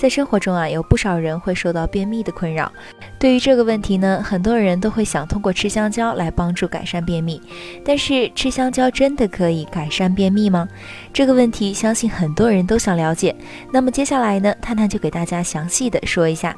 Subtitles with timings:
[0.00, 2.72] 在生活中啊，有不少人会受到便秘的困扰。
[3.18, 7.38] 对于这个问题呢，很多人都会想通过吃香蕉来帮助改善便秘。
[7.84, 10.66] 但是吃香蕉真的可以改善便秘吗？
[11.12, 13.36] 这个问题相信很多人都想了解。
[13.70, 16.56] 那么接下来呢，探探就给大家详细的说一下。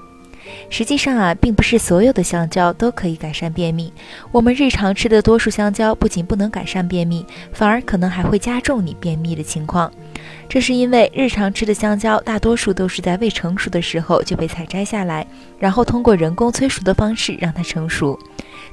[0.71, 3.93] 实际上啊，并不是所有的香蕉都可以改善便秘。
[4.31, 9.93] 我们日常吃的多数香蕉不仅不能改善便秘，反而可能还会加重你便秘的情况。
[10.49, 15.27] 这是因为日常吃的香蕉大多数都是在未成熟的时候就被采摘下来，
[15.59, 18.19] 然后通过人工催熟的方式让它成熟。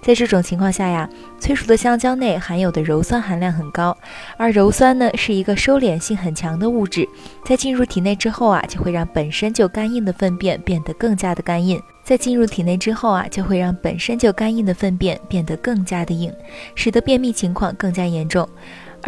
[0.02, 1.08] 在这种情况下呀，
[1.40, 3.96] 催熟的香蕉内含有的鞣酸含量很高，
[4.38, 7.08] 而鞣酸呢是一个收敛性很强的物质，
[7.46, 11.82] 在进入体内之后啊，就会让本身就干硬的粪便变得更加的干硬。
[12.04, 16.34] 在进入体内之后啊，就会让本身就干硬的粪便变得更加的硬，
[16.74, 18.48] 使得便秘情况更加严重。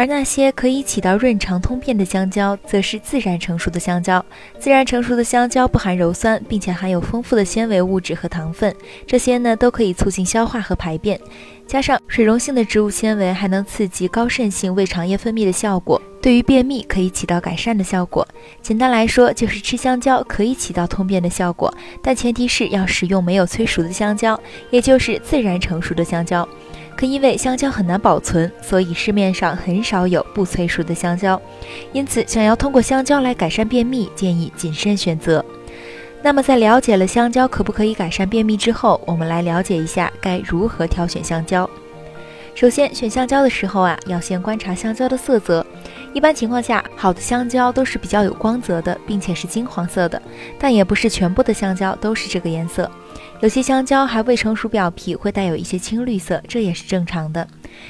[0.01, 4.25] 而那些可以起到润肠通便的香蕉，则是自然成熟的香蕉。
[4.57, 11.21] 自然成熟的香蕉不含鞣酸，并且含有丰富的纤维物质和糖分，这些呢都可以促进消化和排便。
[11.67, 18.27] 加上水溶性的植物纤维，还能刺激高渗性胃肠液分泌的效果，对于便秘可以起到改善的效果。
[18.59, 24.41] 简单来说，就是吃香蕉可以起到通便的效果，但前提是要使用没有催熟的香蕉，
[24.71, 26.49] 也就是自然成熟的香蕉。
[27.01, 31.41] 可因为香蕉很难保存，所以市面上很少有不催熟的香蕉。
[31.93, 35.43] 因此，想要通过香蕉来改善便秘，建议谨慎选择。
[36.21, 41.67] 那么，在了解了香蕉可不可以改善便秘之后，我们来了解一下该如何挑选香蕉。
[42.53, 45.65] 首先，选香蕉的时候啊，要先观察香蕉的色泽。
[46.13, 50.21] 一般情况下，好的香蕉都是比较有光泽的，并且是金黄色的，
[50.59, 52.87] 但也不是全部的香蕉都是这个颜色。
[53.41, 57.47] 有些香蕉还未成熟，表皮会带有一些青绿色，这也是正常的。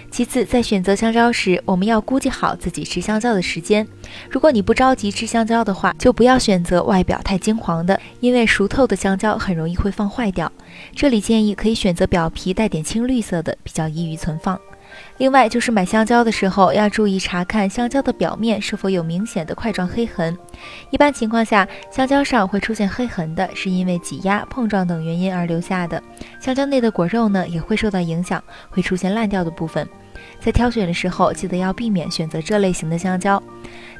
[0.09, 3.85] 其次，在选择香蕉时，我们要估计好自己吃香蕉的时间。
[4.29, 10.49] 如果你不着急吃香蕉的话，就不要选择外表太金黄的，因为熟透的香蕉很容易会放坏掉。
[10.95, 14.57] 这里建议可以选择表皮带点青绿色的，比较易于存放。
[15.17, 20.37] 另外就是买香蕉的时候要注意查看香蕉的表面是否有明显的块状黑痕。
[20.89, 26.01] 一般情况下，香蕉上会出现黑痕的，是因为挤压、碰撞等原因而留下的。
[26.39, 29.87] 香蕉内的果肉呢也会受到影响，会出现烂掉的部分。
[30.39, 33.41] 在挑选的时候，记得要避免选择这类型的香蕉。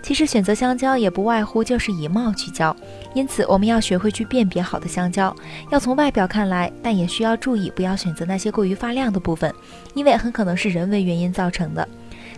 [0.01, 2.75] 其实选择香蕉也不外乎就是以貌取娇，
[3.13, 5.35] 因此我们要学会去辨别好的香蕉，
[5.69, 9.53] 要从外表看来，但也需要注意不要选择那些过于发亮的部分，
[9.93, 11.87] 因为很可能是人为原因造成的。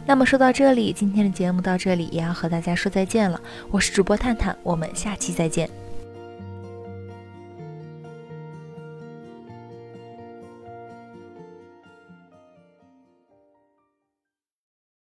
[0.06, 3.40] 那么说到这里，今天的节目到这里也要和大家说再见了。
[3.72, 5.70] 我是主播探探，我们下期再见。